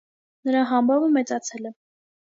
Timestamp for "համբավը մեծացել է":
0.71-1.73